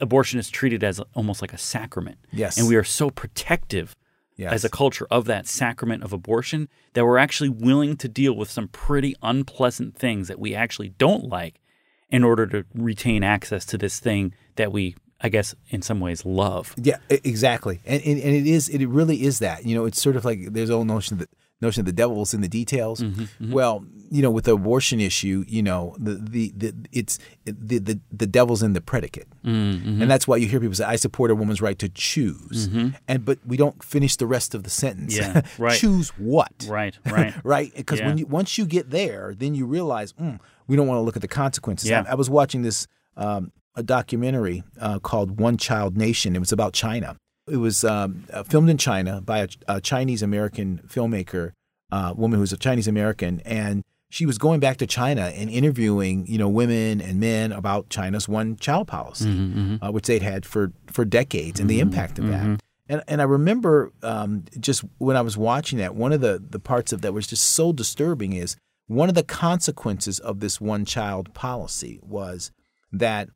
abortion 0.00 0.38
is 0.38 0.50
treated 0.50 0.82
as 0.82 1.00
almost 1.14 1.40
like 1.42 1.52
a 1.52 1.58
sacrament, 1.58 2.18
Yes. 2.32 2.58
and 2.58 2.68
we 2.68 2.76
are 2.76 2.84
so 2.84 3.10
protective 3.10 3.94
yes. 4.36 4.52
as 4.52 4.64
a 4.64 4.68
culture 4.70 5.06
of 5.10 5.26
that 5.26 5.46
sacrament 5.46 6.02
of 6.02 6.12
abortion 6.12 6.68
that 6.94 7.04
we're 7.04 7.18
actually 7.18 7.50
willing 7.50 7.96
to 7.98 8.08
deal 8.08 8.34
with 8.34 8.50
some 8.50 8.68
pretty 8.68 9.14
unpleasant 9.22 9.96
things 9.96 10.28
that 10.28 10.38
we 10.38 10.54
actually 10.54 10.88
don't 10.90 11.24
like 11.24 11.60
in 12.08 12.24
order 12.24 12.46
to 12.46 12.64
retain 12.74 13.22
access 13.22 13.64
to 13.64 13.78
this 13.78 13.98
thing 14.00 14.34
that 14.56 14.70
we 14.72 14.94
I 15.22 15.28
guess 15.28 15.54
in 15.68 15.82
some 15.82 16.00
ways 16.00 16.24
love. 16.26 16.74
Yeah, 16.76 16.98
exactly, 17.08 17.80
and, 17.86 18.02
and 18.02 18.18
and 18.20 18.34
it 18.34 18.46
is 18.46 18.68
it 18.68 18.84
really 18.86 19.22
is 19.22 19.38
that 19.38 19.64
you 19.64 19.74
know 19.74 19.84
it's 19.86 20.00
sort 20.02 20.16
of 20.16 20.24
like 20.24 20.52
there's 20.52 20.68
whole 20.70 20.84
notion 20.84 21.18
that 21.18 21.28
notion 21.60 21.80
of 21.82 21.86
the 21.86 21.92
devil's 21.92 22.34
in 22.34 22.40
the 22.40 22.48
details. 22.48 23.00
Mm-hmm, 23.00 23.52
Well, 23.52 23.84
you 24.10 24.20
know, 24.20 24.32
with 24.32 24.46
the 24.46 24.54
abortion 24.54 24.98
issue, 25.00 25.44
you 25.46 25.62
know, 25.62 25.94
the 25.96 26.14
the, 26.14 26.52
the 26.56 26.74
it's 26.90 27.20
the, 27.44 27.78
the 27.78 28.00
the 28.10 28.26
devil's 28.26 28.62
in 28.64 28.72
the 28.72 28.80
predicate, 28.80 29.28
Mm-hmm. 29.44 30.02
and 30.02 30.10
that's 30.10 30.26
why 30.26 30.36
you 30.38 30.48
hear 30.48 30.58
people 30.58 30.74
say, 30.74 30.84
"I 30.84 30.96
support 30.96 31.30
a 31.30 31.36
woman's 31.36 31.62
right 31.62 31.78
to 31.78 31.88
choose," 31.88 32.68
and 33.06 33.24
but 33.24 33.38
we 33.46 33.56
don't 33.56 33.80
finish 33.82 34.16
the 34.16 34.26
rest 34.26 34.54
of 34.56 34.64
the 34.64 34.70
sentence. 34.70 35.16
Yeah, 35.16 35.42
right. 35.58 35.78
choose 35.78 36.08
what? 36.18 36.66
Right, 36.68 36.98
right. 37.06 37.32
right? 37.44 37.72
Because 37.76 38.00
when 38.00 38.18
you 38.18 38.26
once 38.26 38.58
you 38.58 38.66
get 38.66 38.90
there, 38.90 39.34
then 39.38 39.54
you 39.54 39.66
realize 39.66 40.12
mm, 40.14 40.40
we 40.66 40.74
don't 40.76 40.88
want 40.88 40.98
to 40.98 41.02
look 41.02 41.14
at 41.16 41.22
the 41.22 41.28
consequences. 41.28 41.88
Yeah. 41.88 42.04
I, 42.08 42.12
I 42.12 42.14
was 42.16 42.28
watching 42.28 42.62
this 42.62 42.88
um, 43.16 43.52
a 43.74 43.82
documentary 43.82 44.62
uh, 44.80 44.98
called 44.98 45.40
One 45.40 45.56
Child 45.56 45.96
Nation. 45.96 46.36
It 46.36 46.40
was 46.40 46.52
about 46.52 46.72
China. 46.74 47.16
It 47.48 47.56
was 47.56 47.84
um, 47.84 48.24
uh, 48.32 48.42
filmed 48.44 48.70
in 48.70 48.78
China 48.78 49.20
by 49.20 49.38
a, 49.38 49.48
a 49.66 49.80
Chinese 49.80 50.22
American 50.22 50.80
filmmaker, 50.86 51.52
uh, 51.90 52.14
woman 52.16 52.38
who's 52.38 52.52
a 52.52 52.56
Chinese 52.56 52.86
American, 52.86 53.40
and 53.44 53.82
she 54.10 54.26
was 54.26 54.36
going 54.36 54.60
back 54.60 54.76
to 54.76 54.86
China 54.86 55.22
and 55.34 55.48
interviewing, 55.48 56.26
you 56.26 56.36
know, 56.36 56.48
women 56.48 57.00
and 57.00 57.18
men 57.18 57.50
about 57.50 57.88
China's 57.88 58.28
one 58.28 58.56
child 58.56 58.86
policy, 58.86 59.28
Mm-hmm, 59.30 59.76
Uh, 59.82 59.90
which 59.90 60.06
they'd 60.06 60.22
had 60.22 60.44
for 60.44 60.72
for 60.86 61.04
decades, 61.04 61.58
and 61.60 61.68
the 61.68 61.80
impact 61.80 62.18
of 62.18 62.26
that. 62.28 62.60
And 62.88 63.02
and 63.08 63.22
I 63.22 63.24
remember 63.24 63.90
um, 64.02 64.44
just 64.60 64.84
when 64.98 65.16
I 65.16 65.22
was 65.22 65.36
watching 65.38 65.78
that, 65.78 65.94
one 65.94 66.12
of 66.12 66.20
the 66.20 66.42
the 66.46 66.58
parts 66.60 66.92
of 66.92 67.00
that 67.00 67.12
was 67.14 67.26
just 67.26 67.44
so 67.52 67.72
disturbing 67.72 68.34
is 68.34 68.56
one 68.86 69.08
of 69.08 69.14
the 69.14 69.22
consequences 69.22 70.20
of 70.20 70.40
this 70.40 70.60
one 70.60 70.84
child 70.84 71.32
policy 71.32 71.98
was 72.02 72.50
that 72.92 73.28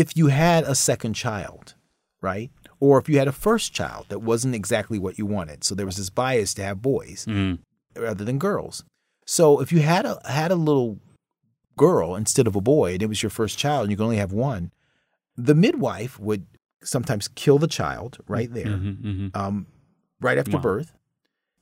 if 0.00 0.16
you 0.16 0.26
had 0.26 0.64
a 0.64 0.74
second 0.74 1.14
child, 1.14 1.74
right, 2.20 2.50
or 2.80 2.98
if 2.98 3.08
you 3.08 3.18
had 3.18 3.28
a 3.28 3.32
first 3.32 3.72
child 3.72 4.06
that 4.08 4.20
wasn't 4.20 4.54
exactly 4.54 4.98
what 4.98 5.18
you 5.18 5.26
wanted, 5.26 5.64
so 5.64 5.74
there 5.74 5.86
was 5.86 5.96
this 5.96 6.10
bias 6.10 6.52
to 6.54 6.62
have 6.64 6.82
boys 6.82 7.24
Mm. 7.26 7.58
rather 7.96 8.24
than 8.24 8.38
girls. 8.38 8.84
So 9.26 9.60
if 9.60 9.72
you 9.72 9.80
had 9.80 10.04
a 10.04 10.20
had 10.28 10.50
a 10.50 10.56
little 10.56 10.98
girl 11.76 12.14
instead 12.14 12.46
of 12.46 12.56
a 12.56 12.60
boy, 12.60 12.94
and 12.94 13.02
it 13.02 13.08
was 13.08 13.22
your 13.22 13.30
first 13.30 13.58
child, 13.58 13.82
and 13.84 13.90
you 13.90 13.96
could 13.96 14.04
only 14.04 14.16
have 14.18 14.32
one, 14.32 14.72
the 15.36 15.54
midwife 15.54 16.18
would 16.20 16.46
sometimes 16.82 17.28
kill 17.28 17.58
the 17.58 17.66
child 17.66 18.18
right 18.28 18.52
there, 18.52 18.76
Mhm, 18.76 19.02
mhm. 19.02 19.36
um, 19.36 19.66
right 20.20 20.38
after 20.38 20.56
Wow. 20.58 20.62
birth, 20.62 20.92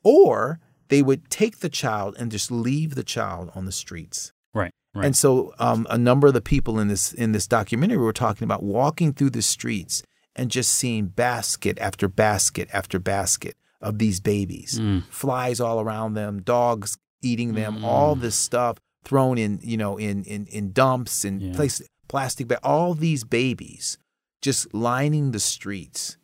or 0.02 0.58
they 0.88 1.02
would 1.02 1.30
take 1.30 1.60
the 1.60 1.68
child 1.68 2.16
and 2.18 2.30
just 2.30 2.50
leave 2.50 2.94
the 2.94 3.04
child 3.04 3.50
on 3.54 3.64
the 3.64 3.72
streets. 3.72 4.32
Right. 4.54 4.72
Right. 4.94 5.06
And 5.06 5.16
so, 5.16 5.54
um, 5.58 5.86
a 5.88 5.96
number 5.96 6.26
of 6.28 6.34
the 6.34 6.42
people 6.42 6.78
in 6.78 6.88
this 6.88 7.12
in 7.14 7.32
this 7.32 7.46
documentary 7.46 7.96
were 7.96 8.12
talking 8.12 8.44
about 8.44 8.62
walking 8.62 9.12
through 9.14 9.30
the 9.30 9.42
streets 9.42 10.02
and 10.36 10.50
just 10.50 10.72
seeing 10.72 11.06
basket 11.06 11.78
after 11.78 12.08
basket 12.08 12.68
after 12.72 12.98
basket 12.98 13.56
of 13.80 13.98
these 13.98 14.20
babies, 14.20 14.78
Mm. 14.78 15.04
flies 15.10 15.60
all 15.60 15.80
around 15.80 16.14
them, 16.14 16.42
dogs 16.42 16.96
eating 17.22 17.54
them, 17.54 17.84
all 17.84 18.14
this 18.14 18.34
stuff 18.36 18.78
thrown 19.04 19.38
in, 19.38 19.58
you 19.62 19.76
know, 19.76 19.96
in 19.96 20.24
in 20.24 20.46
in 20.46 20.72
dumps 20.72 21.24
and 21.24 21.40
Yeah. 21.40 21.52
place 21.54 21.80
plastic 22.08 22.48
bag, 22.48 22.58
all 22.62 22.94
these 22.94 23.24
babies 23.24 23.96
just 24.42 24.72
lining 24.74 25.30
the 25.30 25.40
streets 25.40 26.16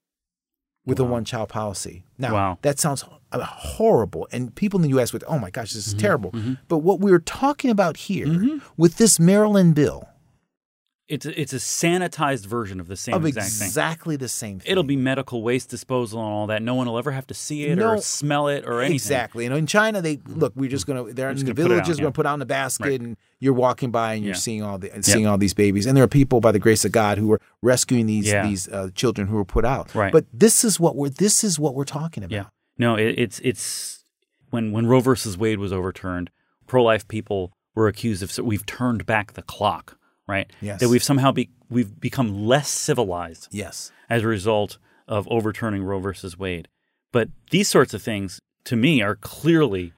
with 0.88 0.98
a 0.98 1.04
one 1.04 1.24
child 1.24 1.48
policy. 1.50 2.04
Now, 2.18 2.32
Wow. 2.34 2.58
that 2.62 2.78
sounds 2.80 3.04
horrible. 3.32 4.26
And 4.32 4.54
people 4.54 4.78
in 4.82 4.82
the 4.90 4.98
US 4.98 5.12
would, 5.12 5.24
oh 5.28 5.38
my 5.38 5.50
gosh, 5.50 5.72
this 5.74 5.86
Mm-hmm. 5.88 5.96
is 5.96 6.02
terrible. 6.02 6.32
But 6.68 6.78
what 6.78 7.00
we're 7.00 7.18
talking 7.20 7.70
about 7.70 7.96
here 7.96 8.60
with 8.76 8.96
this 8.96 9.20
Maryland 9.20 9.74
bill 9.74 10.08
it's 11.08 11.24
a, 11.26 11.40
it's 11.40 11.52
a 11.54 11.56
sanitized 11.56 12.44
version 12.46 12.80
of 12.80 12.86
the 12.86 12.96
same 12.96 13.14
of 13.14 13.24
exact 13.24 13.48
thing. 13.50 13.66
exactly 13.66 14.16
the 14.16 14.28
same 14.28 14.60
thing. 14.60 14.70
It'll 14.70 14.82
be 14.84 14.96
medical 14.96 15.42
waste 15.42 15.70
disposal 15.70 16.20
and 16.20 16.28
all 16.28 16.46
that. 16.48 16.62
No 16.62 16.74
one 16.74 16.86
will 16.86 16.98
ever 16.98 17.12
have 17.12 17.26
to 17.28 17.34
see 17.34 17.64
it 17.64 17.76
No. 17.78 17.92
or 17.94 17.98
smell 18.02 18.48
it 18.48 18.64
or 18.66 18.80
anything. 18.80 18.94
Exactly. 18.96 19.46
And 19.46 19.56
in 19.56 19.66
China, 19.66 20.02
they 20.02 20.18
look. 20.26 20.52
We're 20.54 20.68
just 20.68 20.86
gonna. 20.86 21.04
They're 21.12 21.32
just 21.32 21.46
the 21.46 21.52
gonna 21.54 21.68
put 21.68 21.72
out, 21.72 21.74
villages. 21.76 21.98
yeah. 21.98 22.02
Going 22.02 22.12
to 22.12 22.16
put 22.16 22.26
out 22.26 22.34
in 22.34 22.40
the 22.40 22.46
basket, 22.46 22.84
Right. 22.86 23.00
and 23.00 23.16
you're 23.40 23.54
walking 23.54 23.90
by 23.90 24.14
and 24.14 24.24
you're 24.24 24.34
Yeah. 24.34 24.38
seeing 24.38 24.62
all 24.62 24.78
the 24.78 24.90
seeing 25.02 25.26
all 25.26 25.38
these 25.38 25.54
babies. 25.54 25.86
And 25.86 25.96
there 25.96 26.04
are 26.04 26.08
people, 26.08 26.40
by 26.40 26.52
the 26.52 26.58
grace 26.58 26.84
of 26.84 26.92
God, 26.92 27.18
who 27.18 27.32
are 27.32 27.40
rescuing 27.62 28.06
these 28.06 28.26
Yeah. 28.26 28.46
these 28.46 28.68
uh, 28.68 28.90
children 28.94 29.28
who 29.28 29.36
were 29.36 29.44
put 29.44 29.64
out. 29.64 29.94
Right. 29.94 30.12
But 30.12 30.26
this 30.32 30.64
is 30.64 30.78
what 30.78 30.94
we're 30.96 31.08
this 31.10 31.42
is 31.42 31.58
what 31.58 31.74
we're 31.74 31.84
talking 31.84 32.22
about. 32.22 32.34
Yeah. 32.34 32.44
No, 32.76 32.94
it, 32.96 33.14
it's 33.18 33.40
it's 33.40 34.04
when 34.50 34.72
when 34.72 34.86
Roe 34.86 35.00
versus 35.00 35.36
Wade 35.36 35.58
was 35.58 35.72
overturned, 35.72 36.30
pro 36.66 36.82
life 36.82 37.06
people 37.08 37.52
were 37.74 37.88
accused 37.88 38.22
of 38.22 38.30
so 38.32 38.42
we've 38.42 38.66
turned 38.66 39.04
back 39.06 39.34
the 39.34 39.42
clock, 39.42 39.97
right? 40.28 40.50
Yes. 40.60 40.80
That 40.80 40.88
we've 40.88 41.02
somehow 41.02 41.32
be 41.32 41.50
we've 41.70 41.98
become 42.00 42.46
less 42.46 42.68
civilized 42.68 43.48
Yes. 43.50 43.90
as 44.08 44.22
a 44.22 44.26
result 44.26 44.78
of 45.06 45.26
overturning 45.28 45.82
Roe 45.82 45.98
versus 45.98 46.38
Wade. 46.38 46.68
But 47.12 47.28
these 47.50 47.68
sorts 47.68 47.94
of 47.94 48.02
things, 48.02 48.38
to 48.64 48.76
me, 48.76 49.00
are 49.02 49.16
clearly 49.16 49.92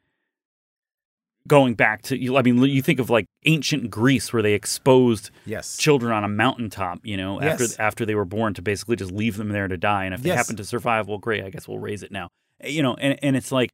going 1.49 1.75
back 1.75 2.02
to. 2.02 2.37
I 2.37 2.42
mean, 2.42 2.58
you 2.62 2.82
think 2.82 3.00
of 3.00 3.10
like 3.10 3.26
ancient 3.46 3.90
Greece, 3.90 4.32
where 4.32 4.42
they 4.42 4.54
exposed 4.54 5.30
Yes. 5.46 5.76
children 5.76 6.12
on 6.12 6.22
a 6.25 6.28
mountaintop, 6.28 7.00
you 7.04 7.16
know, 7.16 7.40
Yes. 7.40 7.60
after 7.72 7.82
after 7.82 8.06
they 8.06 8.14
were 8.14 8.25
born, 8.25 8.54
to 8.54 8.62
basically 8.62 8.96
just 8.96 9.10
leave 9.12 9.37
them 9.37 9.49
there 9.49 9.66
to 9.68 9.76
die. 9.76 10.04
And 10.04 10.14
if 10.14 10.22
they 10.22 10.28
Yes. 10.28 10.38
happen 10.38 10.56
to 10.56 10.64
survive, 10.64 11.08
well, 11.08 11.18
great. 11.18 11.44
I 11.44 11.50
guess 11.50 11.66
we'll 11.66 11.78
raise 11.78 12.02
it 12.02 12.12
now. 12.12 12.28
Eh, 12.60 12.68
you 12.68 12.82
know, 12.82 12.94
and 12.94 13.18
and 13.22 13.37
it's 13.37 13.50
like 13.50 13.70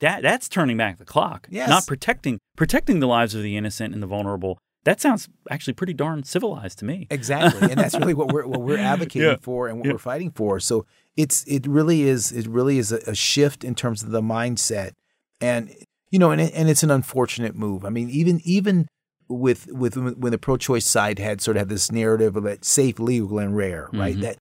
that. 0.00 0.22
That's 0.22 0.48
turning 0.48 0.76
back 0.76 0.98
the 0.98 1.04
clock. 1.04 1.48
Yes. 1.50 1.68
Not 1.68 1.86
protecting 1.86 2.38
protecting 2.56 3.00
the 3.00 3.08
lives 3.08 3.34
of 3.34 3.42
the 3.42 3.56
innocent 3.56 3.94
and 3.94 4.02
the 4.02 4.06
vulnerable. 4.06 4.58
That 4.84 5.00
sounds 5.00 5.28
actually 5.50 5.74
pretty 5.74 5.92
darn 5.92 6.22
civilized 6.24 6.78
to 6.78 6.84
me. 6.86 7.06
Exactly, 7.10 7.70
and 7.70 7.78
that's 7.78 7.94
really 7.98 8.14
what 8.20 8.32
we're 8.32 8.46
what 8.46 8.62
we're 8.62 8.78
advocating 8.78 9.28
Yeah. 9.28 9.36
for 9.40 9.68
and 9.68 9.78
what 9.78 9.86
Yeah. 9.86 9.92
we're 9.92 9.98
fighting 9.98 10.30
for. 10.30 10.58
So 10.60 10.86
it's 11.16 11.44
it 11.44 11.66
really 11.66 12.02
is 12.02 12.32
it 12.32 12.46
really 12.46 12.78
is 12.78 12.90
a, 12.92 12.98
a 13.06 13.14
shift 13.14 13.62
in 13.64 13.74
terms 13.74 14.02
of 14.02 14.10
the 14.10 14.22
mindset, 14.22 14.92
and 15.40 15.70
you 16.10 16.18
know, 16.18 16.30
and 16.30 16.40
and 16.40 16.68
it's 16.70 16.82
an 16.82 16.90
unfortunate 16.90 17.54
move. 17.54 17.84
I 17.84 17.90
mean, 17.90 18.08
even 18.10 18.40
even 18.44 18.88
with 19.28 19.66
with 19.70 19.96
when 19.96 20.32
the 20.32 20.38
pro-choice 20.38 20.86
side 20.86 21.18
had 21.18 21.40
sort 21.40 21.56
of 21.56 21.60
had 21.62 21.68
this 21.68 21.92
narrative 21.92 22.34
of 22.36 22.44
that 22.44 22.64
safe, 22.64 22.98
legal, 22.98 23.38
and 23.38 23.54
rare, 23.56 23.88
right? 23.92 24.16
Mhm. 24.16 24.20
That 24.22 24.38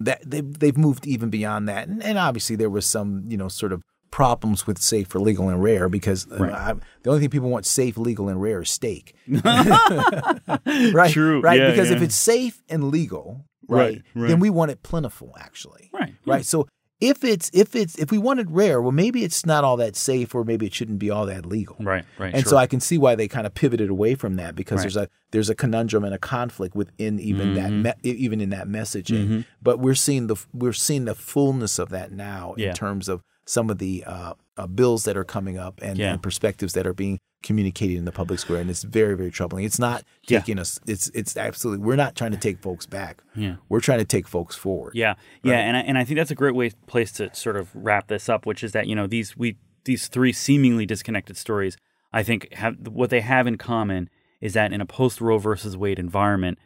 that 0.00 0.22
they've 0.28 0.58
they've 0.58 0.76
moved 0.76 1.06
even 1.06 1.28
beyond 1.28 1.68
that, 1.68 1.86
and, 1.88 2.02
and 2.02 2.18
obviously 2.18 2.56
there 2.56 2.70
was 2.70 2.86
some 2.86 3.24
you 3.28 3.36
know 3.36 3.48
sort 3.48 3.72
of 3.72 3.82
problems 4.12 4.64
with 4.68 4.78
safe 4.78 5.12
or 5.14 5.18
legal 5.18 5.48
and 5.48 5.60
rare 5.60 5.88
because 5.88 6.30
uh, 6.30 6.36
Right. 6.38 6.52
I, 6.52 6.74
the 7.02 7.10
only 7.10 7.20
thing 7.22 7.30
people 7.30 7.50
want 7.50 7.66
safe, 7.66 7.96
legal, 7.96 8.28
and 8.28 8.40
rare 8.40 8.62
is 8.62 8.70
steak. 8.70 9.16
right? 9.28 11.10
True. 11.10 11.40
Right? 11.40 11.58
Yeah, 11.58 11.70
because 11.70 11.90
if 11.90 12.02
it's 12.02 12.14
safe 12.14 12.62
and 12.68 12.90
legal, 12.90 13.44
Right, 13.68 14.02
right, 14.14 14.28
then 14.28 14.38
we 14.40 14.50
want 14.50 14.70
it 14.70 14.82
plentiful, 14.82 15.34
actually. 15.38 15.88
Right. 15.92 16.14
Right. 16.26 16.44
So 16.44 16.68
if 17.00 17.24
it's 17.24 17.50
if 17.54 17.74
it's 17.74 17.96
if 17.98 18.10
we 18.10 18.18
want 18.18 18.40
it 18.40 18.46
rare, 18.50 18.82
well, 18.82 18.92
maybe 18.92 19.24
it's 19.24 19.46
not 19.46 19.64
all 19.64 19.76
that 19.78 19.96
safe, 19.96 20.34
or 20.34 20.44
maybe 20.44 20.66
it 20.66 20.74
shouldn't 20.74 20.98
be 20.98 21.10
all 21.10 21.26
that 21.26 21.46
legal. 21.46 21.76
Right. 21.80 22.04
Right. 22.18 22.34
And 22.34 22.42
sure. 22.42 22.50
so 22.50 22.56
I 22.58 22.66
can 22.66 22.80
see 22.80 22.98
why 22.98 23.14
they 23.14 23.28
kind 23.28 23.46
of 23.46 23.54
pivoted 23.54 23.88
away 23.88 24.14
from 24.14 24.36
that 24.36 24.54
because 24.54 24.78
Right. 24.78 24.82
there's 24.82 24.96
a 24.96 25.08
there's 25.30 25.48
a 25.50 25.54
conundrum 25.54 26.04
and 26.04 26.12
a 26.14 26.18
conflict 26.18 26.74
within 26.74 27.18
even 27.18 27.54
that 27.54 27.70
Mm-hmm. 27.70 27.82
me, 28.08 28.10
even 28.10 28.40
in 28.40 28.50
that 28.50 28.68
messaging. 28.68 29.46
But 29.62 29.78
we're 29.78 29.94
seeing 29.94 30.26
the 30.26 30.36
we're 30.52 30.72
seeing 30.74 31.06
the 31.06 31.14
fullness 31.14 31.78
of 31.78 31.88
that 31.90 32.12
now 32.12 32.54
Yeah. 32.58 32.70
in 32.70 32.74
terms 32.74 33.08
of 33.08 33.22
some 33.46 33.70
of 33.70 33.78
the 33.78 34.04
uh, 34.06 34.34
uh, 34.56 34.66
bills 34.66 35.04
that 35.04 35.16
are 35.16 35.24
coming 35.24 35.58
up 35.58 35.80
and, 35.82 35.98
Yeah. 35.98 36.12
and 36.12 36.22
perspectives 36.22 36.72
that 36.74 36.86
are 36.86 36.94
being 36.94 37.18
communicated 37.42 37.96
in 37.96 38.04
the 38.04 38.12
public 38.12 38.38
square, 38.38 38.60
and 38.60 38.70
it's 38.70 38.84
very 38.84 39.16
very 39.16 39.30
troubling. 39.30 39.64
It's 39.64 39.78
not 39.78 40.04
Yeah. 40.28 40.38
taking 40.38 40.58
us. 40.60 40.78
It's 40.86 41.08
it's 41.14 41.36
absolutely 41.36 41.84
we're 41.84 41.96
not 41.96 42.14
trying 42.14 42.30
to 42.30 42.36
take 42.36 42.58
folks 42.60 42.86
back. 42.86 43.22
Yeah. 43.34 43.56
We're 43.68 43.80
trying 43.80 43.98
to 43.98 44.04
take 44.04 44.28
folks 44.28 44.54
forward. 44.54 44.92
Yeah, 44.94 45.14
yeah, 45.42 45.58
and 45.58 45.76
I, 45.76 45.80
and 45.80 45.98
I 45.98 46.04
think 46.04 46.18
that's 46.18 46.30
a 46.30 46.36
great 46.36 46.54
way 46.54 46.70
place 46.86 47.10
to 47.12 47.34
sort 47.34 47.56
of 47.56 47.70
wrap 47.74 48.06
this 48.08 48.28
up, 48.28 48.46
which 48.46 48.62
is 48.62 48.72
that 48.72 48.86
you 48.86 48.94
know 48.94 49.06
these 49.08 49.36
we 49.36 49.56
these 49.84 50.06
three 50.06 50.32
seemingly 50.32 50.86
disconnected 50.86 51.36
stories, 51.36 51.76
I 52.12 52.22
think 52.22 52.52
have 52.54 52.76
what 52.86 53.10
they 53.10 53.20
have 53.22 53.48
in 53.48 53.58
common 53.58 54.08
is 54.40 54.52
that 54.54 54.72
in 54.72 54.80
a 54.80 54.86
post 54.86 55.20
Roe 55.20 55.38
versus 55.38 55.76
Wade 55.76 55.98
environment, 55.98 56.58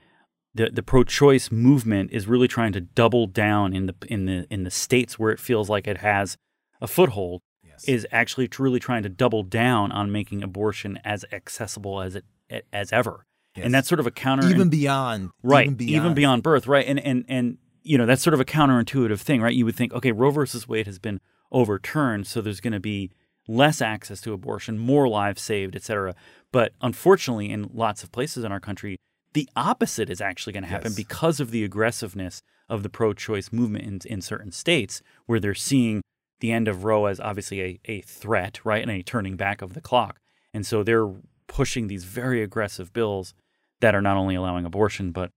the 0.54 0.68
the 0.71 0.83
pro-choice 0.83 1.50
movement 1.50 2.11
is 2.12 2.26
really 2.26 2.49
trying 2.49 2.73
to 2.73 2.83
double 2.83 3.26
down 3.26 3.73
in 3.75 3.87
the 3.87 3.95
in 4.09 4.26
the 4.26 4.47
in 4.50 4.64
the 4.64 4.71
states 4.71 5.18
where 5.18 5.30
it 5.30 5.40
feels 5.40 5.71
like 5.71 5.87
it 5.87 5.99
has 5.99 6.37
a 6.80 6.87
foothold. 6.87 7.42
Is 7.87 8.06
actually 8.11 8.49
truly 8.49 8.80
trying 8.80 9.02
to 9.02 9.11
double 9.11 9.42
down 9.42 9.92
on 9.92 10.11
making 10.11 10.42
abortion 10.42 10.99
as 11.04 11.26
accessible 11.30 12.00
as 12.00 12.14
it 12.16 12.25
as 12.73 12.90
ever, 12.90 13.26
and 13.54 13.75
that's 13.75 13.87
sort 13.87 14.00
of 14.00 14.06
a 14.06 14.11
counter 14.11 14.49
Even 14.49 14.71
beyond, 14.71 15.28
right 15.42 15.68
even 15.83 16.14
beyond, 16.14 16.42
birth 16.42 16.66
right? 16.66 16.87
And 16.87 16.99
and 16.99 17.26
and 17.28 17.59
you 17.83 17.99
know 17.99 18.06
that's 18.06 18.23
sort 18.23 18.33
of 18.33 18.40
a 18.40 18.47
counterintuitive 18.47 19.21
thing 19.21 19.42
right? 19.42 19.54
You 19.54 19.66
would 19.66 19.76
think 19.76 19.92
okay 19.92 20.11
roe 20.11 20.30
versus 20.30 20.66
wade 20.66 20.87
has 20.87 20.99
been 20.99 21.21
overturned 21.52 22.26
so 22.26 22.40
there's 22.40 22.61
going 22.61 22.73
to 22.73 22.80
be 22.80 23.11
less 23.47 23.83
access 23.83 24.23
to 24.23 24.33
abortion 24.33 24.78
more 24.78 25.06
lives 25.06 25.42
saved 25.42 25.76
et 25.76 25.83
cetera. 25.83 26.14
But 26.52 26.73
unfortunately 26.80 27.50
in 27.50 27.68
lots 27.75 28.02
of 28.02 28.11
places 28.11 28.42
in 28.42 28.52
our 28.52 28.61
country 28.61 28.97
the 29.35 29.49
opposite 29.54 30.09
is 30.09 30.23
actually 30.23 30.54
going 30.54 30.62
to 30.62 30.71
happen 30.71 30.92
Yes. 30.92 30.97
because 30.97 31.40
of 31.40 31.50
the 31.50 31.62
aggressiveness 31.62 32.40
of 32.71 32.83
the 32.83 32.88
pro-choice 32.88 33.52
movement 33.52 33.85
in, 33.85 34.12
in 34.14 34.21
certain 34.23 34.50
states 34.50 35.02
where 35.26 35.38
they're 35.38 35.54
seeing 35.54 36.00
the 36.40 36.52
end 36.52 36.69
of 36.69 36.85
roe 36.85 37.07
as 37.07 37.19
obviously 37.21 37.61
a, 37.62 37.81
a 37.87 38.00
threat 38.02 38.61
right 38.64 38.83
and 38.83 38.90
a 38.90 39.02
turning 39.02 39.37
back 39.37 39.62
of 39.62 39.75
the 39.75 39.81
clock 39.81 40.21
and 40.55 40.66
so 40.66 40.83
they're 40.83 41.11
pushing 41.49 41.87
these 41.88 42.05
very 42.05 42.43
aggressive 42.43 42.93
bills 42.93 43.35
that 43.81 43.95
are 43.95 44.02
not 44.02 44.16
only 44.16 44.35
allowing 44.35 44.64
abortion 44.64 45.12
but 45.12 45.31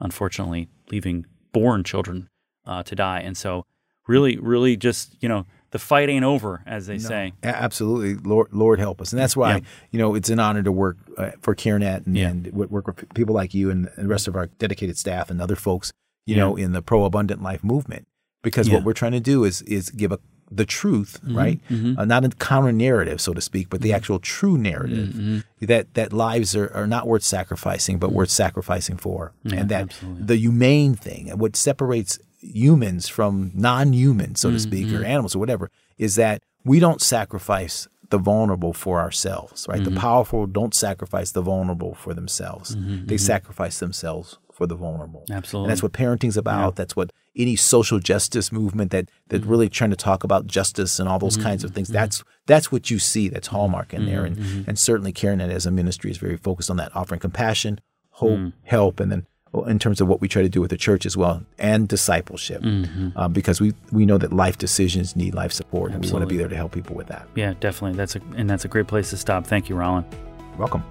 unfortunately 0.00 0.68
leaving 0.90 1.26
born 1.52 1.82
children 1.84 2.28
uh, 2.66 2.82
to 2.82 2.94
die. 2.94 3.20
And 3.20 3.36
so, 3.36 3.64
really, 4.06 4.36
really, 4.38 4.76
just 4.76 5.16
you 5.22 5.28
know, 5.28 5.46
the 5.70 5.78
fight 5.78 6.08
ain't 6.08 6.24
over, 6.24 6.62
as 6.66 6.86
they 6.86 6.98
say. 6.98 7.32
Absolutely, 7.42 8.14
Lord, 8.28 8.48
Lord 8.52 8.78
help 8.78 9.00
us, 9.00 9.12
and 9.12 9.18
that's 9.20 9.36
why 9.36 9.54
Yeah. 9.56 9.60
you 9.90 9.98
know 9.98 10.14
it's 10.14 10.30
an 10.30 10.38
honor 10.38 10.62
to 10.62 10.72
work 10.72 10.96
uh, 11.16 11.30
for 11.40 11.54
CareNet 11.54 12.06
and, 12.06 12.16
Yeah. 12.16 12.28
and 12.28 12.52
work 12.52 12.86
with 12.86 13.12
people 13.14 13.34
like 13.34 13.54
you 13.54 13.70
and 13.70 13.88
the 13.96 14.06
rest 14.08 14.28
of 14.28 14.36
our 14.36 14.46
dedicated 14.58 14.96
staff 14.98 15.30
and 15.30 15.40
other 15.40 15.56
folks, 15.56 15.92
you 16.26 16.34
Yeah. 16.36 16.42
know, 16.42 16.56
in 16.56 16.72
the 16.72 16.82
pro 16.82 17.04
abundant 17.04 17.42
life 17.42 17.64
movement. 17.64 18.06
Because 18.42 18.70
what 18.70 18.84
we're 18.84 18.92
trying 18.92 19.12
to 19.12 19.20
do 19.20 19.42
is 19.44 19.62
is 19.62 19.90
give 19.90 20.12
a 20.12 20.18
the 20.50 20.64
truth, 20.64 21.20
Mm-hmm, 21.24 21.36
right? 21.36 21.60
Uh, 21.98 22.04
not 22.04 22.24
a 22.24 22.28
counter 22.30 22.72
narrative, 22.72 23.20
so 23.20 23.32
to 23.34 23.40
speak, 23.40 23.68
but 23.68 23.80
the 23.80 23.92
actual 23.92 24.18
true 24.18 24.56
narrative 24.56 25.08
Mm-hmm. 25.08 25.38
that 25.66 25.94
that 25.94 26.12
lives 26.12 26.54
are, 26.54 26.72
are 26.74 26.86
not 26.86 27.06
worth 27.06 27.22
sacrificing, 27.24 27.98
but 27.98 28.12
worth 28.12 28.30
sacrificing 28.30 28.96
for, 28.96 29.32
Yeah, 29.44 29.60
and 29.60 29.68
that 29.70 29.82
absolutely. 29.82 30.22
the 30.24 30.36
humane 30.36 30.94
thing, 30.94 31.30
and 31.30 31.40
what 31.40 31.56
separates 31.56 32.18
humans 32.40 33.08
from 33.08 33.50
non-humans, 33.54 34.40
so 34.40 34.50
to 34.50 34.58
speak, 34.60 34.86
Mm-hmm. 34.86 34.96
or 35.02 35.04
animals 35.04 35.34
or 35.34 35.38
whatever, 35.40 35.70
is 35.98 36.14
that 36.16 36.42
we 36.64 36.78
don't 36.80 37.00
sacrifice 37.02 37.88
the 38.10 38.18
vulnerable 38.18 38.72
for 38.72 39.00
ourselves, 39.00 39.66
right? 39.68 39.80
Mm-hmm. 39.80 39.94
The 39.94 40.00
powerful 40.00 40.46
don't 40.46 40.74
sacrifice 40.74 41.32
the 41.32 41.42
vulnerable 41.42 41.94
for 41.94 42.14
themselves. 42.14 42.76
Mm-hmm, 42.76 43.06
They 43.06 43.16
sacrifice 43.16 43.80
themselves 43.80 44.38
for 44.52 44.66
the 44.68 44.76
vulnerable. 44.76 45.24
Absolutely. 45.28 45.64
And 45.66 45.70
that's 45.72 45.82
what 45.82 45.92
parenting's 45.92 46.36
about. 46.36 46.76
That's 46.76 46.94
what 46.94 47.10
any 47.36 47.56
social 47.56 47.98
justice 48.00 48.50
movement 48.50 48.90
that 48.92 49.10
that 49.28 49.42
Mm-hmm. 49.42 49.50
really 49.50 49.68
trying 49.68 49.90
to 49.90 49.96
talk 49.96 50.24
about 50.24 50.46
justice 50.46 50.98
and 50.98 51.08
all 51.08 51.18
those 51.18 51.36
kinds 51.36 51.64
of 51.64 51.72
things. 51.72 51.88
That's 51.88 52.22
that's 52.46 52.70
what 52.72 52.90
you 52.90 52.98
see. 52.98 53.28
That's 53.28 53.48
hallmark 53.48 53.92
in 53.94 54.06
there. 54.06 54.24
And 54.24 54.36
Mm-hmm. 54.36 54.68
and 54.70 54.78
certainly 54.78 55.12
CareNet 55.12 55.50
as 55.50 55.66
a 55.66 55.70
ministry 55.70 56.10
is 56.10 56.18
very 56.18 56.36
focused 56.36 56.70
on 56.70 56.76
that, 56.78 56.94
offering 56.96 57.20
compassion, 57.20 57.80
hope, 58.10 58.38
Mm. 58.38 58.52
help, 58.64 59.00
and 59.00 59.10
then 59.12 59.26
in 59.68 59.78
terms 59.78 60.00
of 60.02 60.08
what 60.08 60.20
we 60.20 60.28
try 60.28 60.42
to 60.42 60.48
do 60.50 60.60
with 60.60 60.68
the 60.70 60.76
church 60.76 61.06
as 61.06 61.16
well, 61.16 61.42
and 61.58 61.88
discipleship, 61.88 62.60
Mm-hmm. 62.62 63.08
um, 63.16 63.32
because 63.32 63.60
we 63.60 63.72
we 63.92 64.04
know 64.06 64.18
that 64.18 64.32
life 64.32 64.58
decisions 64.58 65.16
need 65.16 65.34
life 65.34 65.52
support, 65.52 65.92
and 65.92 66.04
we 66.04 66.10
want 66.12 66.22
to 66.22 66.26
be 66.26 66.36
there 66.36 66.48
to 66.48 66.56
help 66.56 66.72
people 66.72 66.94
with 66.96 67.06
that. 67.08 67.26
yeah, 67.34 67.54
definitely. 67.60 67.96
That's 67.96 68.16
a 68.16 68.20
and 68.36 68.48
that's 68.50 68.64
a 68.64 68.68
great 68.68 68.86
place 68.86 69.10
to 69.10 69.16
stop. 69.16 69.46
Thank 69.46 69.68
you, 69.68 69.76
Roland. 69.76 70.04
Welcome. 70.58 70.82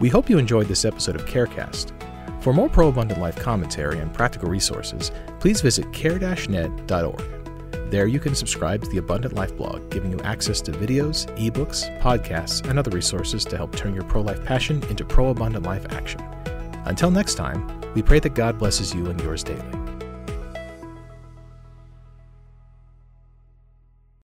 We 0.00 0.08
hope 0.08 0.30
you 0.30 0.38
enjoyed 0.38 0.66
this 0.68 0.84
episode 0.84 1.14
of 1.16 1.26
CareCast. 1.26 1.92
For 2.40 2.52
more 2.54 2.68
pro 2.68 2.88
abundant 2.88 3.20
life 3.20 3.36
commentary 3.36 3.98
and 3.98 4.12
practical 4.12 4.48
resources, 4.48 5.12
please 5.40 5.60
visit 5.60 5.92
care-net.org. 5.92 7.22
There 7.90 8.06
you 8.06 8.20
can 8.20 8.34
subscribe 8.34 8.82
to 8.82 8.88
the 8.88 8.98
Abundant 8.98 9.34
Life 9.34 9.56
blog, 9.56 9.90
giving 9.90 10.12
you 10.12 10.20
access 10.20 10.60
to 10.62 10.72
videos, 10.72 11.26
ebooks, 11.36 12.00
podcasts, 12.00 12.66
and 12.68 12.78
other 12.78 12.90
resources 12.92 13.44
to 13.46 13.56
help 13.56 13.74
turn 13.74 13.94
your 13.94 14.04
pro 14.04 14.22
life 14.22 14.44
passion 14.44 14.82
into 14.88 15.04
pro 15.04 15.30
abundant 15.30 15.66
life 15.66 15.86
action. 15.90 16.22
Until 16.84 17.10
next 17.10 17.34
time, 17.34 17.80
we 17.94 18.02
pray 18.02 18.20
that 18.20 18.34
God 18.34 18.58
blesses 18.58 18.94
you 18.94 19.06
and 19.06 19.20
yours 19.20 19.42
daily. 19.42 19.79